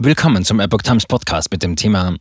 [0.00, 2.14] Willkommen zum Epoch Times Podcast mit dem Thema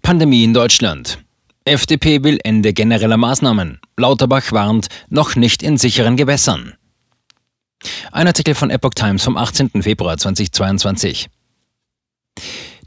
[0.00, 1.18] Pandemie in Deutschland.
[1.66, 3.78] FDP will Ende genereller Maßnahmen.
[3.98, 6.72] Lauterbach warnt, noch nicht in sicheren Gewässern.
[8.10, 9.82] Ein Artikel von Epoch Times vom 18.
[9.82, 11.28] Februar 2022.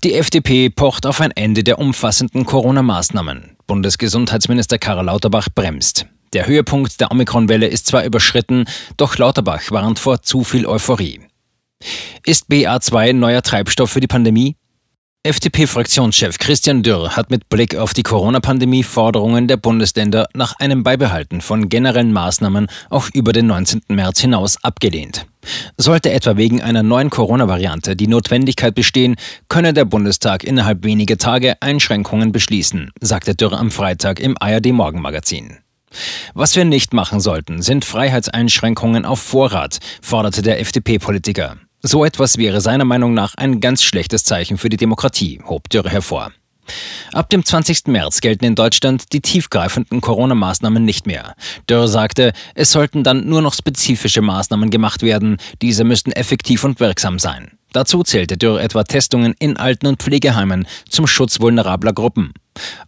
[0.03, 3.57] Die FDP pocht auf ein Ende der umfassenden Corona-Maßnahmen.
[3.67, 6.07] Bundesgesundheitsminister Karl Lauterbach bremst.
[6.33, 8.65] Der Höhepunkt der Omikron-Welle ist zwar überschritten,
[8.97, 11.19] doch Lauterbach warnt vor zu viel Euphorie.
[12.27, 14.57] Ist BA2 neuer Treibstoff für die Pandemie?
[15.23, 21.39] FDP-Fraktionschef Christian Dürr hat mit Blick auf die Corona-Pandemie Forderungen der Bundesländer nach einem Beibehalten
[21.39, 23.83] von generellen Maßnahmen auch über den 19.
[23.87, 25.25] März hinaus abgelehnt.
[25.77, 29.15] Sollte etwa wegen einer neuen Corona-Variante die Notwendigkeit bestehen,
[29.47, 35.59] könne der Bundestag innerhalb weniger Tage Einschränkungen beschließen, sagte Dürr am Freitag im ARD-Morgenmagazin.
[36.33, 41.55] Was wir nicht machen sollten, sind Freiheitseinschränkungen auf Vorrat, forderte der FDP-Politiker.
[41.89, 45.89] So etwas wäre seiner Meinung nach ein ganz schlechtes Zeichen für die Demokratie, hob Dürre
[45.89, 46.33] hervor.
[47.13, 47.87] Ab dem 20.
[47.87, 51.33] März gelten in Deutschland die tiefgreifenden Corona-Maßnahmen nicht mehr.
[51.69, 55.37] Dürr sagte, es sollten dann nur noch spezifische Maßnahmen gemacht werden.
[55.61, 57.51] Diese müssten effektiv und wirksam sein.
[57.71, 62.33] Dazu zählte Dürr etwa Testungen in Alten- und Pflegeheimen zum Schutz vulnerabler Gruppen.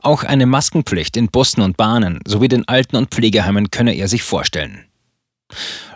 [0.01, 4.23] Auch eine Maskenpflicht in Bussen und Bahnen sowie den Alten- und Pflegeheimen könne er sich
[4.23, 4.83] vorstellen.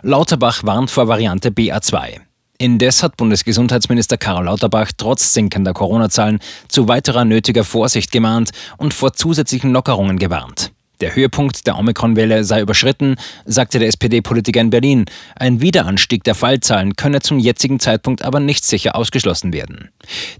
[0.00, 2.22] Lauterbach warnt vor Variante BA2.
[2.58, 6.38] Indes hat Bundesgesundheitsminister Karl Lauterbach trotz sinkender Corona-Zahlen
[6.68, 10.70] zu weiterer nötiger Vorsicht gemahnt und vor zusätzlichen Lockerungen gewarnt.
[11.00, 15.04] Der Höhepunkt der Omikron-Welle sei überschritten, sagte der SPD-Politiker in Berlin.
[15.34, 19.90] Ein Wiederanstieg der Fallzahlen könne zum jetzigen Zeitpunkt aber nicht sicher ausgeschlossen werden.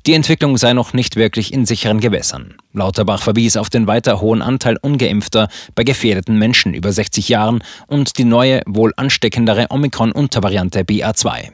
[0.06, 2.54] Die Entwicklung sei noch nicht wirklich in sicheren Gewässern.
[2.72, 8.16] Lauterbach verwies auf den weiter hohen Anteil ungeimpfter bei gefährdeten Menschen über 60 Jahren und
[8.18, 11.50] die neue, wohl ansteckendere Omikron-Untervariante BA2.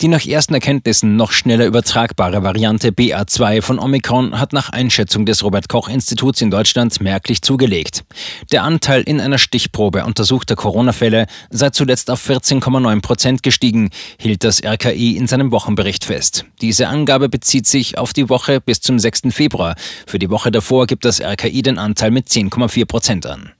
[0.00, 5.44] Die nach ersten Erkenntnissen noch schneller übertragbare Variante BA2 von Omikron hat nach Einschätzung des
[5.44, 8.04] Robert Koch Instituts in Deutschland merklich zugelegt.
[8.50, 14.62] Der Anteil in einer Stichprobe untersuchter Corona-Fälle sei zuletzt auf 14,9 Prozent gestiegen, hielt das
[14.64, 16.44] RKI in seinem Wochenbericht fest.
[16.60, 19.22] Diese Angabe bezieht sich auf die Woche bis zum 6.
[19.30, 19.76] Februar.
[20.06, 23.52] Für die Woche davor gibt das RKI den Anteil mit 10,4 Prozent an.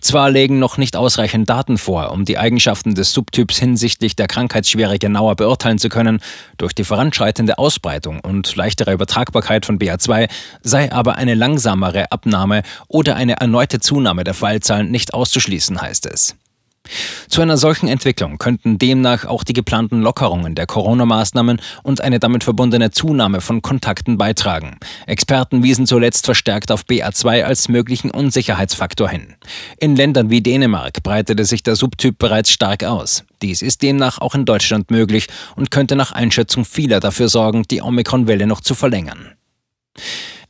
[0.00, 4.98] Zwar legen noch nicht ausreichend Daten vor, um die Eigenschaften des Subtyps hinsichtlich der Krankheitsschwere
[4.98, 6.20] genauer beurteilen zu können,
[6.58, 10.28] durch die voranschreitende Ausbreitung und leichtere Übertragbarkeit von BA2
[10.62, 16.36] sei aber eine langsamere Abnahme oder eine erneute Zunahme der Fallzahlen nicht auszuschließen, heißt es.
[17.28, 22.44] Zu einer solchen Entwicklung könnten demnach auch die geplanten Lockerungen der Corona-Maßnahmen und eine damit
[22.44, 24.78] verbundene Zunahme von Kontakten beitragen.
[25.06, 29.34] Experten wiesen zuletzt verstärkt auf BA2 als möglichen Unsicherheitsfaktor hin.
[29.78, 33.24] In Ländern wie Dänemark breitete sich der Subtyp bereits stark aus.
[33.42, 37.82] Dies ist demnach auch in Deutschland möglich und könnte nach Einschätzung vieler dafür sorgen, die
[37.82, 39.32] Omikron-Welle noch zu verlängern.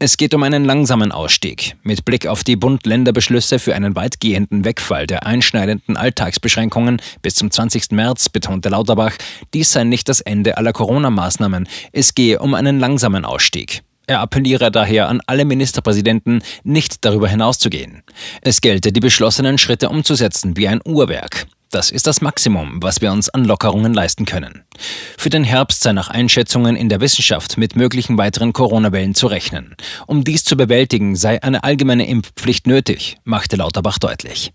[0.01, 1.77] Es geht um einen langsamen Ausstieg.
[1.85, 7.93] Mit Blick auf die Bund-Länder-Beschlüsse für einen weitgehenden Wegfall der einschneidenden Alltagsbeschränkungen bis zum 20.
[7.93, 9.13] März betonte Lauterbach,
[9.53, 11.69] dies sei nicht das Ende aller Corona-Maßnahmen.
[11.93, 13.83] Es gehe um einen langsamen Ausstieg.
[14.07, 18.03] Er appelliere daher an alle Ministerpräsidenten, nicht darüber hinauszugehen.
[18.43, 21.47] Es gelte, die beschlossenen Schritte umzusetzen wie ein Uhrwerk.
[21.75, 24.63] Das ist das Maximum, was wir uns an Lockerungen leisten können.
[25.19, 29.75] Für den Herbst sei nach Einschätzungen in der Wissenschaft mit möglichen weiteren Corona-Wellen zu rechnen.
[30.07, 34.53] Um dies zu bewältigen, sei eine allgemeine Impfpflicht nötig, machte Lauterbach deutlich.